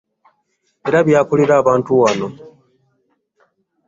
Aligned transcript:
Era 0.87 0.99
byakolera 1.07 1.53
abantu 1.61 1.89
wonna 1.99 2.27